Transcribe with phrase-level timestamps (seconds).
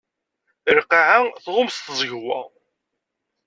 [0.77, 2.39] Lqaεa tɣumm s tẓegwa.